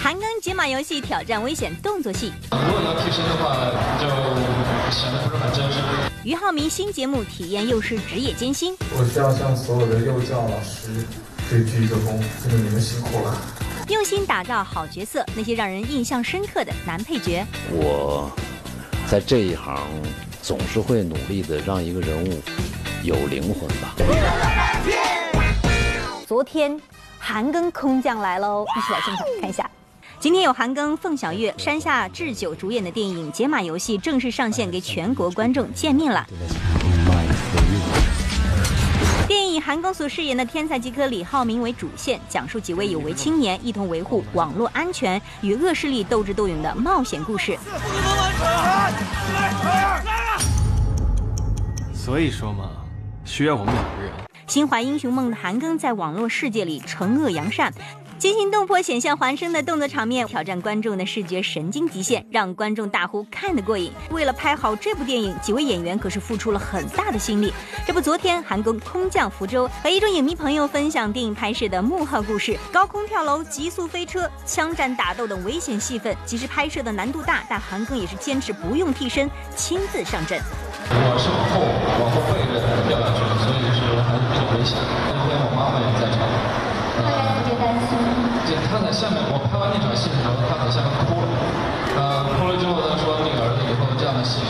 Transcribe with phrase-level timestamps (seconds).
[0.00, 2.32] 韩庚解码游戏挑战危险动作戏。
[2.52, 3.56] 如果要替身的话，
[3.98, 4.06] 就
[4.92, 5.78] 显得不是很真实。
[6.22, 8.76] 俞灏明新节目体验幼师职业艰辛。
[8.96, 11.04] 我需要向所有的幼教老师
[11.50, 13.36] 对鞠一个躬，真的你们辛苦了。
[13.88, 17.44] 用心打造好角色，那些让人印象深刻的男配角。
[17.70, 18.30] 我
[19.08, 19.80] 在这一行
[20.42, 22.40] 总是会努力的让一个人物
[23.06, 23.94] 有灵魂吧。
[26.26, 26.76] 昨天，
[27.20, 29.70] 韩庚空降来喽，一起来现场看一下。
[30.18, 36.26] 今天有韩庚、凤小岳、山下智久主演的电影《解码游戏》正式上线，给全国观众见面了。
[39.28, 47.56] 电影以韩庚所饰演的天才极客李浩明为主线，讲述几位有为青年一同维护网络安全与恶势力斗智斗勇的冒险故事。
[51.94, 52.70] 所以说嘛，
[53.26, 54.12] 需要我们两个人。
[54.46, 57.72] 心怀英雄梦的韩庚在网络世界里惩恶扬善。
[58.18, 63.92] 惊心动魄、险象环生的动作场面，挑战观众的视觉神经极限，让观众大呼看得过瘾。
[64.10, 67.52] 为了拍好这部电影，几位演员可是付出了很大的心力。
[67.86, 76.16] 这不，昨天韩庚空降福州，和一众影迷朋友分享电影拍摄的幕后故事：高空跳楼、急速飞车、枪战打斗等危险戏份。
[76.24, 80.40] 即使拍摄的难度大，但韩庚也是坚持不用替身，亲自上阵。
[80.88, 81.60] 我是往后
[82.00, 82.45] 往后退
[82.96, 84.76] 掉下去，所以就是还是比较危险。
[84.80, 86.24] 那天我妈妈也在场。
[88.66, 91.28] 他在下面，我拍完那场戏的时候，他在下面哭了。
[91.96, 94.42] 呃，哭了之后，他说：“那个儿子以后这样的戏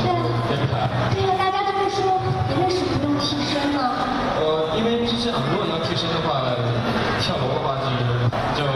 [0.48, 2.02] 别拍。”对呀，大家都会说，
[2.48, 3.78] 你为什么不用替身呢？
[4.40, 6.42] 呃，因为是这样，如果你要替身的话，
[7.20, 7.86] 跳楼的话就
[8.58, 8.66] 就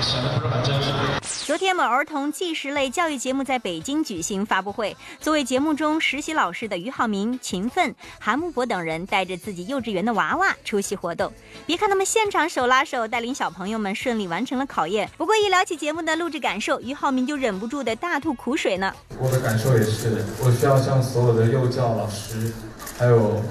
[0.00, 1.19] 显得不是很真实。
[1.50, 4.96] 昨天，某儿童纪实类教育节目在北京举行发布会。
[5.18, 11.32] 作为节目中实习老师的俞灏明、秦奋、韩木博等人带着自己幼稚园的娃娃出席活动。
[11.66, 18.94] 别看他们现场手拉手带领小朋友们顺利完成了考验，不过一聊起节目的录制感受，俞灏明就忍不住的大吐苦水呢。
[19.18, 22.52] 我的感受也是，我需要向所有的幼教老师，
[22.96, 23.42] 还有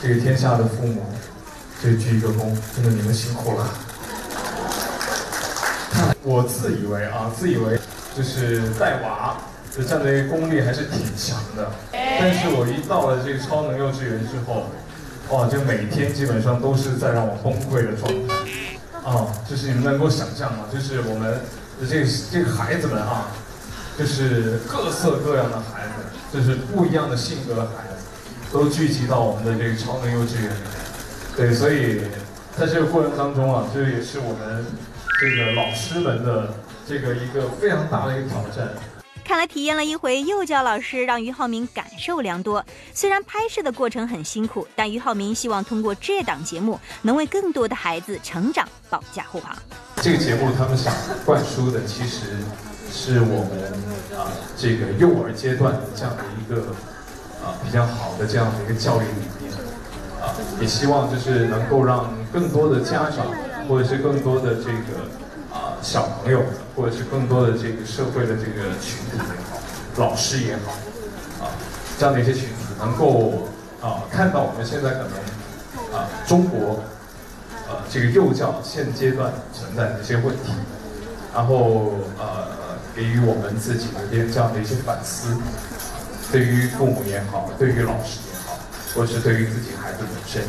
[0.00, 1.04] 这个天下的父母，
[1.82, 3.68] 对鞠一个躬，真的你们辛苦了。
[6.24, 7.78] 我自以为啊，自以为
[8.16, 9.36] 就是带娃
[9.76, 14.64] 的这样的一个功力还是挺强的，但是我一到了这个超能幼稚园之后，
[15.28, 18.34] 哇，就每天基本上都是在让我崩溃的状态，
[19.04, 20.64] 啊，就是你们能够想象吗？
[20.72, 21.30] 就是我们
[21.78, 23.28] 的这个这个孩子们啊，
[23.98, 25.92] 就是各色各样的孩子，
[26.32, 28.00] 就是不一样的性格的孩子，
[28.50, 30.72] 都聚集到我们的这个超能幼稚园里面，
[31.36, 32.00] 对，所以
[32.56, 34.64] 在这个过程当中啊，这也是我们。
[35.24, 36.52] 这个老师们的
[36.86, 38.68] 这个一个非常大的一个挑战。
[39.24, 42.62] 看来体验了一回幼教老师，让俞灏明感受良多。
[42.92, 49.56] 虽然拍摄的过程很辛苦，但俞灏明希望通过这档节目，能为更多的孩子成长保驾护航。
[50.02, 50.92] 这个节目他们想
[51.24, 52.36] 灌输的，其实
[52.92, 53.72] 是我们
[54.20, 56.60] 啊这个幼儿阶段的这样的一个
[57.42, 59.50] 啊比较好的这样的一个教育理念
[60.20, 63.26] 啊，也希望就是能够让更多的家长。
[63.68, 65.08] 或者是更多的这个
[65.52, 66.42] 啊小朋友，
[66.74, 69.58] 或者是更多的这个社会的这个群体也好，
[69.96, 70.72] 老师也好，
[71.44, 71.50] 啊
[71.98, 73.48] 这样的一些群体能够
[73.80, 76.82] 啊看到我们现在可能啊中国
[77.68, 80.52] 呃这个幼教现阶段存在的一些问题，
[81.34, 85.36] 然后呃给予我们自己的这样的一些反思，
[86.30, 88.33] 对于父母也好，对于老师也好，
[88.94, 90.42] 或者是对于自己孩子本身。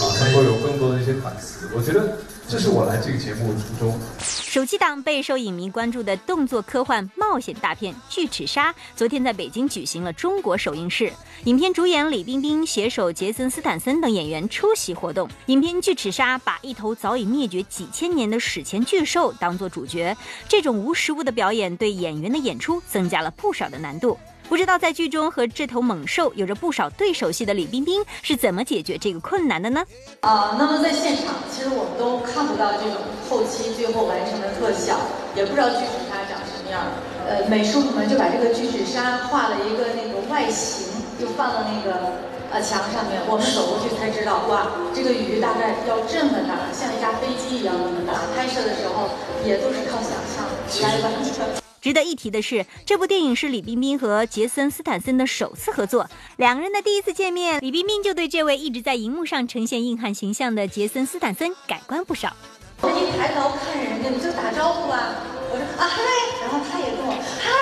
[0.00, 2.16] 啊，能够有更多的一些反思，我觉得
[2.48, 3.98] 这是我来这个节目的初衷。
[4.20, 11.12] 暑期档备受影迷关注的动作科幻冒险大片《巨齿鲨》，昨天在北京举行了中国首映式。
[11.44, 15.28] 影片主演李冰冰携手杰森斯坦森等演员出席活动。
[15.46, 20.16] 影片《巨齿鲨》把一头早已灭绝几千年的史前巨兽当作主角，
[20.48, 24.16] 这种无实物的表演对演员的演出增加了不少的难度。
[24.58, 29.84] 不知道在剧中和这头猛兽有着不少对手戏的李冰冰是怎么解决这个困难的呢？
[30.18, 32.98] 啊，那么在现场，其实我们都看不到这种
[33.30, 34.98] 后期最后完成的特效，
[35.36, 36.90] 也不知道巨齿鲨长什么样。
[37.22, 40.90] 呃，美术部门就把这个巨齿鲨画了一个那个外形，
[41.20, 42.18] 就放到那个
[42.50, 43.22] 呃墙上面。
[43.30, 48.26] 我们走过去才知道，哇，这个鱼大概要这么大，像一架飞机一样那么大。
[48.34, 49.06] 拍摄的时候
[49.46, 50.42] 也都是靠想象
[50.82, 51.46] 来完成。
[51.88, 56.06] 值得一提的是，这部电影是李冰冰和杰森斯坦森的首次合作。
[56.36, 62.36] 两个人的第一次见面，李冰冰就对这位一直在荧幕上呈现硬汉形象的杰森斯坦森改观不少。
[62.84, 65.16] 一抬头看人家，你就打招呼啊！
[65.48, 65.96] 我说啊嗨，
[66.44, 67.56] 然后他也跟我嗨，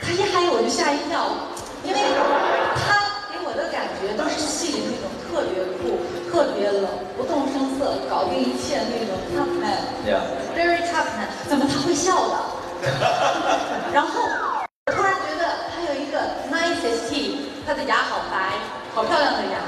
[0.00, 1.50] 他一嗨我就吓一跳，
[1.82, 1.98] 因为
[2.78, 5.98] 他给我的感觉都是戏里那种特别酷、
[6.30, 6.70] 特别。
[6.70, 6.86] 冷，
[7.16, 12.53] 不动声色，搞定一切那种 tough man，very tough man，怎么他会笑的？
[13.92, 14.20] 然后
[14.86, 15.44] 我突然觉得
[15.74, 16.18] 他有一个
[16.52, 18.52] nice teeth，他的牙好白，
[18.94, 19.58] 好漂亮的牙。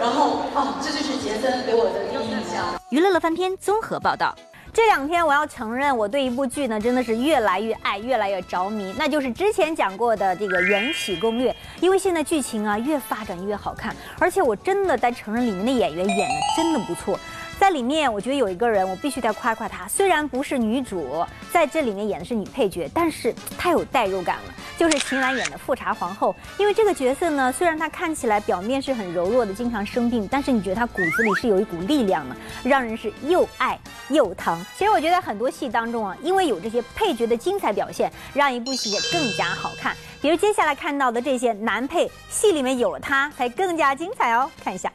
[0.00, 2.64] 然后哦，这就是杰森给我的第一印象。
[2.90, 4.34] 娱乐乐翻天综合报道。
[4.72, 11.52] 这两天我要承认，我对一部剧呢真的是越来越爱，越来越着迷，那就是之前讲过的这个《缘起攻略》。
[11.80, 17.16] 因为现在剧情啊越发展越好看，而且我真的在承认里面的演员演的真的不错。
[17.58, 24.54] 在里面，我觉得有一个人我必须得夸夸她，虽然不是女主，在这里面演的是女配角，但是太有代入感了。
[24.76, 33.78] 就是秦岚演的富察皇后，因为这个角色呢，虽然她看起来表面是很柔弱的，经常生病，但是你觉得她骨子里是有一股力量的，让人是又爱
[34.08, 34.62] 又疼。
[34.76, 39.96] 其实我觉得很多戏当中啊，因为有这些配角的精彩表现，让一部戏也更加好看。
[40.20, 44.50] 比如接下来看到的这些男配，戏里面有了他才更加精彩哦。
[44.62, 44.92] 看一下。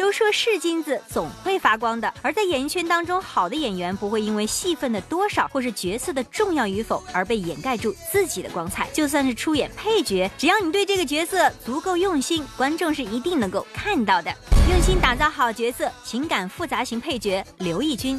[0.00, 8.88] 都说是金子总会发光的，而在演艺圈当中，好的演员不会因为戏份的多少或是角色的重要与否而被掩盖住自己的光彩。
[8.94, 14.34] 就算是出演配角，只要你对这个角色足够用心，观众是一定能够看到的。
[14.70, 18.18] 用心打造好角色，情感复杂型配角刘奕君。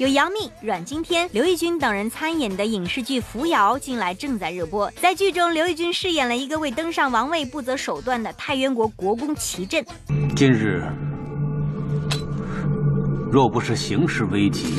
[0.00, 4.90] 有杨幂、阮经天、刘奕君等人参演的影视剧《扶摇》近来正在热播。
[4.92, 9.84] 在剧中，刘奕君饰演了一个为登上王位不择手段的太渊国国公齐震。
[10.34, 10.82] 今日
[13.30, 14.72] 若不是形势危急，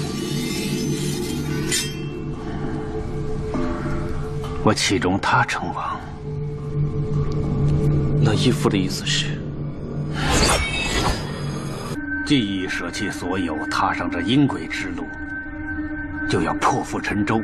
[4.63, 6.01] 我岂容他称王？
[8.23, 9.39] 那义父的意思是？
[12.31, 15.03] 既已舍弃所有，踏上这阴鬼之路，
[16.29, 17.41] 就要破釜沉舟，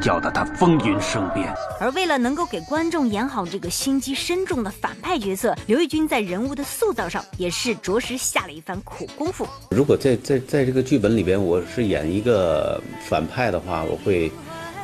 [0.00, 1.52] 叫得他风云生变。
[1.78, 9.46] 而为了能够给观众演好这个心机深重的反派角色，刘奕君在人物的塑造上也是着实下了一番苦功夫。
[9.70, 14.32] 如果在在在这个剧本里边，我是演一个反派的话，我会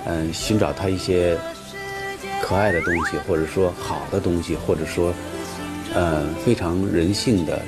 [0.05, 1.39] 嗯寻找他一些
[2.43, 5.11] 可爱的东西，或者说好的东西，或者说
[5.95, 7.63] 嗯非常人性的。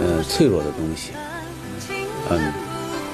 [0.00, 1.12] 呃，脆弱的东西，
[2.30, 2.52] 嗯，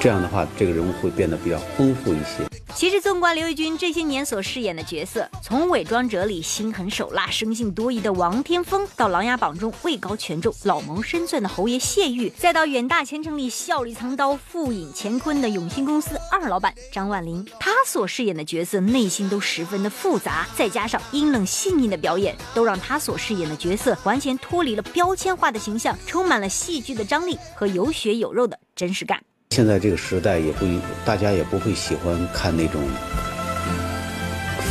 [0.00, 2.49] 这样的话，这个人物会变得比较丰富一些。
[2.74, 29.22] 其实，纵观刘奕君这些年所饰演的角色，从《伪装者》里心狠手辣、生性多疑的王天风，到《琅琊榜》中位高权重、老谋深算的侯爷谢玉，再到《远大前程》里笑里藏刀、富隐乾坤的永兴公司二老板张万林，他所饰演的角色内心都十分的复杂，再加上阴冷细腻的表演，都让他所饰演的角色完全脱离了标签化的形象，充满了戏剧的张力和有血有肉的真实感。
[29.52, 30.64] 现在这个时代也不，
[31.04, 32.80] 大家也不会喜欢看那种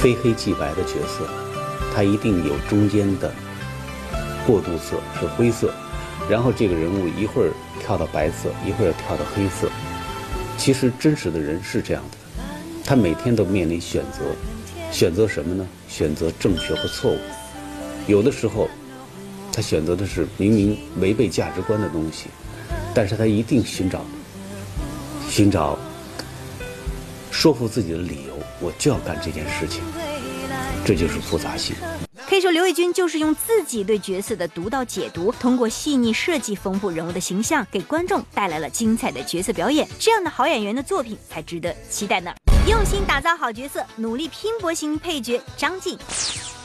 [0.01, 1.27] 非黑即白的角色，
[1.93, 3.29] 他一定有中间的
[4.47, 5.73] 过渡色是灰色，
[6.29, 9.69] 然后这个人物一会儿跳到白色，一会儿跳到黑色。
[10.57, 12.17] 其实真实的人是这样的，
[12.85, 14.33] 他每天都面临选择，
[14.93, 15.67] 选择什么呢？
[15.89, 17.17] 选择正确和错误。
[18.07, 18.69] 有的时候，
[19.51, 22.29] 他选择的是明明违背价值观的东西，
[22.93, 24.05] 但是他一定寻找。
[25.29, 25.77] 寻找
[27.31, 29.81] 说服自己的理由，我就要干这件事情，
[30.83, 31.75] 这就是复杂性。
[32.27, 39.87] 可以说，刘奕君就是用自己对角色的独到解读，通过细腻设计丰富人物的形象，给观众带来了精彩的角色表演。
[39.99, 42.31] 这样的好演员的作品才值得期待呢。
[42.67, 45.97] 用心打造好角色，努力拼搏型配角张晋。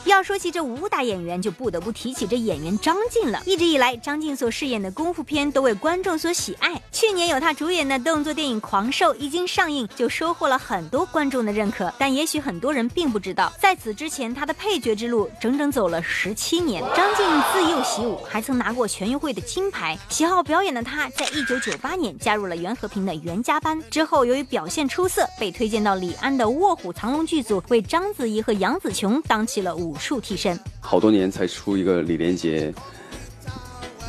[0.04, 3.42] 要说起这武打演员，就不得不提起这演员张晋了。
[3.46, 6.80] 一直以来，张晋所饰演的功夫片都为观众所喜爱。
[6.92, 11.92] 去年有他主演的动作电影《狂兽》一经上映，就收获了很多观众的认可。
[11.98, 16.82] 但也许很多人并不知道，在此之前，他的配角之路整整走了十七年。
[16.94, 19.98] 张晋自幼习武，还曾拿过全运会的金牌。
[20.08, 23.82] 喜好表演的他，在一九九八年加入了袁和平的袁家班。
[23.90, 29.93] 之后，由于表现出色，被推荐到李安的《卧虎藏龙》剧组，为章子怡和杨紫琼当起了武。
[29.94, 32.74] 武术替身，好多年才出一个李连杰，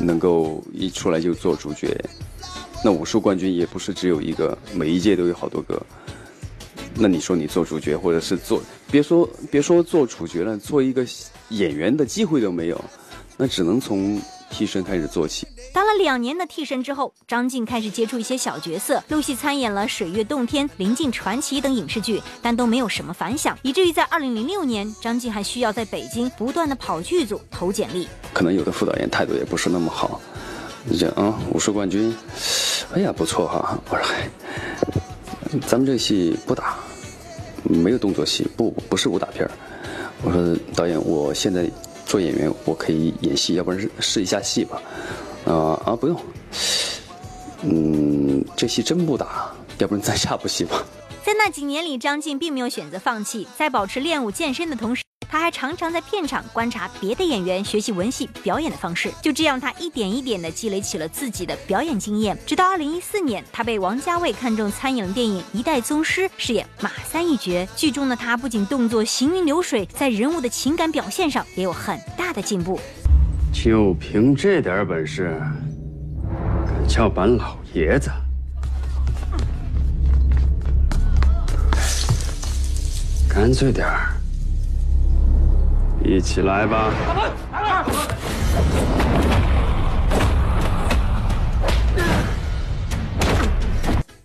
[0.00, 1.96] 能够一出来就做主角。
[2.84, 5.80] 那武术冠军也不是只有一个，每一届都有好多个。
[6.96, 11.06] 那你说你做主角，或者是做，别说别说做主角了，做一个
[11.50, 12.84] 演员的机会都没有，
[13.36, 14.20] 那只能从。
[14.50, 28.08] 替身开始做起，当了两年的替身之后，张晋开始接触一些小角色，陆续参演了《水月洞天》《临近传奇》等影视剧，但都没有什么反响，以至于在二零零六年，张晋还需要在北京不断的跑剧组投简历。
[28.32, 30.20] 可能有的副导演态度也不是那么好，
[30.84, 32.16] 你讲啊，武术冠军，
[32.94, 34.28] 哎呀不错哈，我说嗨，
[35.66, 36.76] 咱们这戏不打，
[37.64, 39.46] 没有动作戏，不不是武打片
[40.22, 41.70] 我说导演，我现在。
[42.06, 44.80] 做演员，我可以演戏，要不然试一下戏吧。
[45.44, 46.18] 啊啊，不用。
[47.62, 50.82] 嗯，这戏真不打，要不然再下部戏吧。
[51.24, 59.10] 在那几年里，张晋并没有选择放弃，在保持练武健身的同时，他还常常在片场观察别的演员，学习文戏表演的方式。
[59.22, 62.36] 就这样，他一点一点地积累起了自己的表演经验。
[62.46, 67.66] 直到二零一四年，他被王家卫看中参演了电影《一代宗师》，饰演马三一角。
[67.76, 72.80] 剧中的他不仅动作行云流水，在人物的情感表现上也有很大的进步。
[73.52, 75.40] 就凭这点本事，
[76.66, 78.10] 敢叫板老爷子？
[83.28, 84.15] 干脆点儿，
[86.06, 86.92] 一起来吧！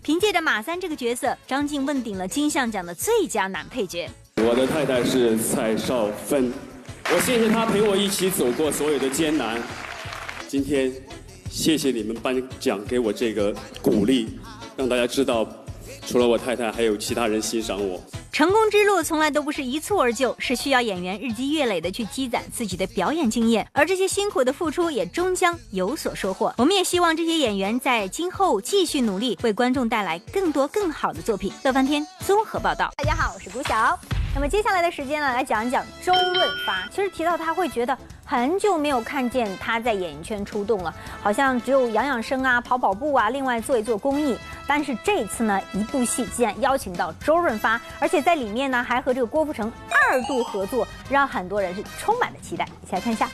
[0.00, 4.08] 凭借着马三这个角色，张晋问鼎了金像奖的最佳男配角。
[4.36, 6.52] 我的太太是蔡少芬，
[7.12, 9.60] 我谢谢她陪我一起走过所有的艰难。
[10.46, 10.92] 今天，
[11.50, 14.38] 谢谢你们颁奖给我这个鼓励，
[14.76, 15.46] 让大家知道。
[16.06, 18.00] 除了我太太，还有其他人欣赏我。
[18.32, 26.54] 成功之路从来都不是一蹴而就，是需要演员日积月累的去积攒自己的表演经验，而这些辛苦的付出也终将有所收获。
[26.56, 31.52] 我们也希望这些演员在今后继续努力，为观众带来更多更好的作品。
[31.62, 32.90] 乐翻天综合报道。
[32.96, 34.00] 大家好，我是古晓。
[34.34, 36.88] 那么接下来的时间呢，来讲一讲周润发。
[36.88, 37.96] 其实提到他会觉得。
[38.24, 44.34] 很久没有看见他在演艺圈出动了，好像只有养养生啊、跑跑步啊，另外做一做公益。
[44.74, 52.66] 但是这次呢，一部戏竟然邀请到周润发，而且在里面呢还和这个郭富城二度合作，让很多人是充满了期待。
[52.82, 53.28] 一起来看一下。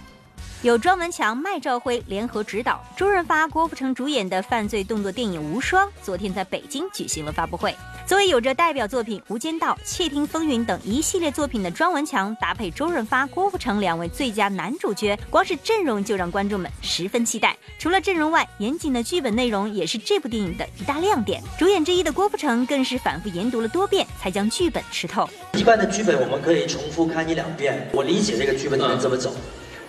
[0.63, 7.73] 由庄文强、麦兆辉联合执导，周润发、郭富城主演的犯罪动作电影《无双》昨天在北京举行了发布会。
[8.05, 17.57] 作为有着代表作品《无间道》《窃听风云》等一系列作品的庄文强，搭配周润发、郭富城两位最佳男主角，光是阵容就让观众们十分期待。
[17.79, 21.41] 除了阵容外，严谨的剧本内容也是这部电影的一大亮点。
[21.57, 25.31] 主演之一的郭富城更是反复研读了多遍，才将剧本吃透。
[25.53, 29.33] 一般的剧本我们可以重复看一两遍，我理解这个剧本能怎么走。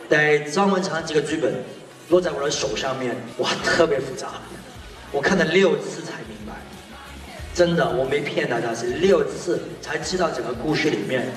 [0.10, 1.64] 在张文强这个剧本
[2.10, 4.30] 落在我的手上面，哇，特别复杂，
[5.12, 6.54] 我看了六次才明白，
[7.54, 11.28] 真的，我没骗大家，是六次才知道整个故事里面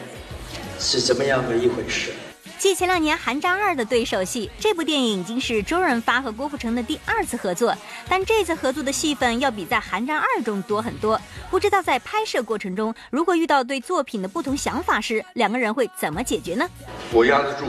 [0.78, 2.12] 是怎么样的一回事。
[2.58, 7.76] 继前两年《寒战二》的对手戏，这部电影已经是周润发和郭富城的第二次合作，
[8.08, 11.20] 但这次合作的戏份要比在《寒战二》中多很多。
[11.50, 16.66] 不知道在拍摄过程中，如果遇到对作品的不同想法时，两个人会怎么解决呢？
[17.12, 17.64] 我压得住。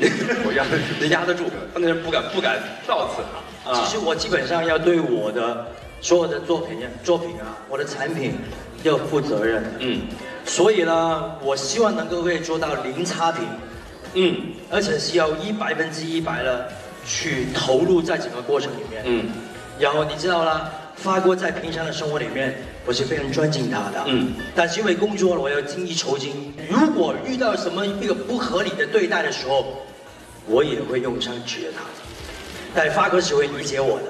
[0.46, 3.22] 我压得住，能压得住，他那人不敢不敢造次
[3.68, 3.74] 啊。
[3.74, 5.66] 其实我基本上要对我的
[6.00, 8.34] 所有的作品、作品啊，我的产品
[8.82, 9.62] 要负责任。
[9.78, 10.00] 嗯，
[10.44, 13.44] 所以呢，我希望能够可以做到零差评。
[14.14, 14.36] 嗯，
[14.70, 16.68] 而且是要一百分之一百的
[17.06, 19.02] 去投入在整个过程里面。
[19.04, 19.28] 嗯，
[19.78, 24.02] 然后你知道啦，发哥在平常的生活里面，我是非常尊敬他的。
[24.06, 26.52] 嗯，但是因为工作了，我要精益求精。
[26.68, 29.86] 如果遇到什么一个不合理的对待的时候，
[30.46, 31.82] 我也会用上绝他，
[32.74, 34.04] 但发哥是会理解我的。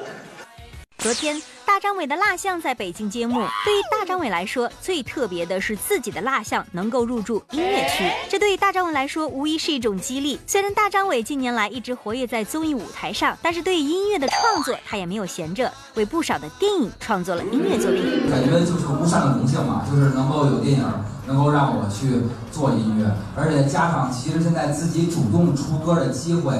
[0.98, 1.40] 昨天。
[1.66, 3.34] 大张伟的蜡像在北京揭幕。
[3.64, 10.36] 对于大张伟来说，最特别的是自己的蜡像能够入驻音乐区，这对于大张伟来说无疑是一种激励。
[10.48, 18.28] 虽然大张伟近年来一直活跃在综艺舞台上，但是对于音乐的创作，他也没有闲着，为不少的电影创作了音乐作品。
[18.28, 20.84] 感觉就是无上的荣幸嘛，就是能够有电影
[21.30, 23.06] 能够让我去做音乐，
[23.36, 26.52] 而且加上其实现在自己主动出歌的机会。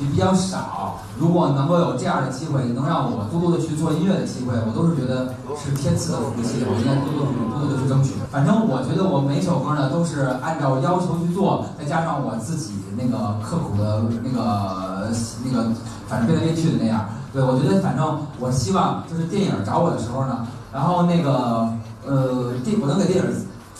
[0.00, 8.14] 也比较少，如果能够有这样的机会，能让我多多的去做音乐的机会，我都是觉得是天赐的福气，我应该多多多多的去争取。
[8.30, 15.12] 反正我觉得我每首歌呢都是按照要求去做，再加上我自己那个刻苦的那个
[15.44, 15.70] 那个，
[16.08, 17.10] 反正编来编去的那样。
[17.30, 21.68] 对，我觉得反正我希望就是电影找我的时候呢，然后那个
[22.06, 23.30] 呃电我能给电影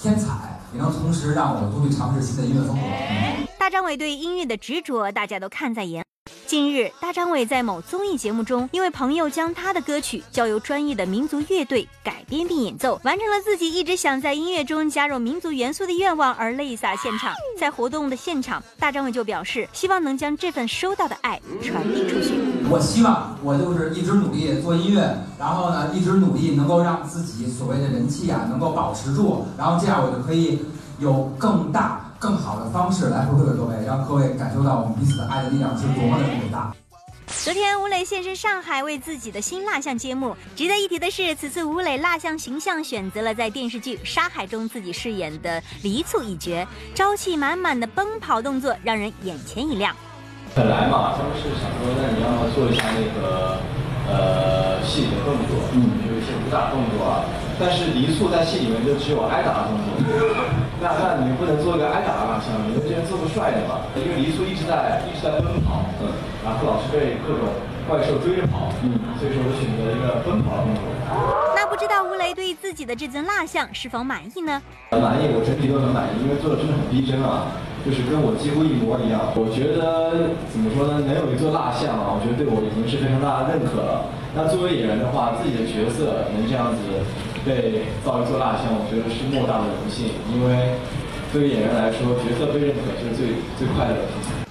[0.03, 0.33] 添彩，
[0.75, 2.83] 也能同时让我多去尝试新的音乐风格。
[3.57, 6.05] 大张伟对音乐的执着，大家都看在眼。
[6.45, 17.33] 近日，大张伟在某综艺节目中，因为朋友将他的歌曲交由专业的民族乐队改编并演奏，完成了自己一直想在音乐中加入民族元素的愿望，而泪洒现场。
[17.57, 22.12] 在活动的现场，大张伟就表示，希望能将这份收到的爱传递出去。
[22.73, 30.59] 我希望我就是一直努力做音乐，然后呢，一直努力能够让自己所谓的人气啊能够保持住，然后这样我就可以
[30.99, 32.09] 有更大。
[32.23, 36.73] 更好的方式来回馈给各位，让各位感受到我们彼此的爱的力量是多么的伟大。
[37.27, 40.37] 昨天，吴磊现身上海为自己的新蜡像揭幕。
[40.55, 46.65] 值得一提的是，此次吴磊蜡像形象选择了在电视剧《沙海》中自己饰演的黎簇一角，
[46.95, 49.93] 朝气满满的奔跑动作让人眼前一亮。
[50.55, 53.57] 本来嘛，他们是想说，那你要么做一下那个
[54.05, 57.25] 呃戏里的动作，嗯，有一些武打动作啊。
[57.59, 59.97] 但是黎簇在戏里面就只有挨打的动作，
[60.77, 63.81] 那那你不能做一个挨打的蜡像，你们这人做个帅的嘛？
[63.97, 66.13] 因为黎簇一直在一直在奔跑，嗯，
[66.45, 67.49] 然后老是被各种
[67.89, 70.85] 怪兽追着跑，嗯，所以说我选择一个奔跑的动作。
[71.57, 74.61] 那不知道吴磊对自己的这尊蜡像是否满意呢？
[74.91, 77.49] 很满意，我整体都很满意，因为做的真的很逼真啊，
[77.85, 79.35] 就是跟我几乎一模一样。
[79.35, 81.03] 我觉得怎么说呢？
[81.07, 84.07] 能有一座蜡像啊，我觉得对我已经是非常大的认可了。
[84.35, 86.81] 那作为演员的话，自己的角色能这样子。
[87.45, 90.79] 被造一座蜡像，我觉得是莫大的荣幸，因为
[91.33, 94.42] 对于演员来说，角色被认可就是最最快乐的事情。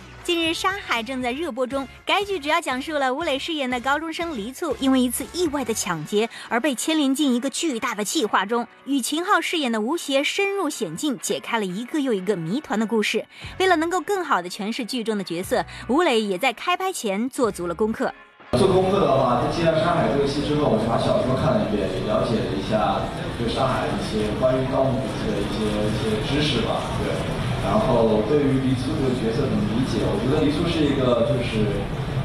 [0.53, 13.25] 《沙海》正在热播中，该剧主要讲述了吴磊饰演的高中生黎簇，因为一次意外的抢劫而被牵连进一个巨大的计划中，与秦昊饰演的吴邪深入险境，解开了一个又一个谜团的故事。
[13.59, 18.13] 为了能够更好地诠释剧中的角色，吴磊也在开拍前做足了功课。
[18.57, 22.99] 做功课的话，在接到《山海》这个戏之后，我就把小说看了一遍，了解了一下
[23.39, 26.83] 对上海一些关于盗墓笔记的一些一些知识吧。
[26.99, 27.15] 对，
[27.63, 30.01] 然后对于黎簇这个角色怎么理解？
[30.01, 31.81] 我觉得黎簇是一个，就是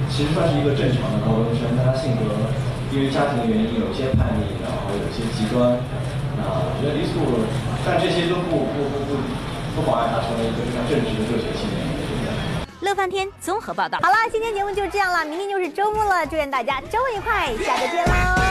[0.09, 2.25] 其实算是一个正常的高中生，但他性格
[2.93, 5.76] 因为家庭的原因有些叛逆，然后有些极端。
[6.37, 7.21] 啊，我觉得黎簇，
[7.85, 9.11] 但这些都不不不不
[9.76, 11.81] 不妨碍他成为一个非常正直的热血青年。
[12.81, 13.99] 乐翻天综合报道。
[14.02, 18.46] 好了，今天节目就这样了，明天就是周末了，祝愿大家周末愉快，下周见喽。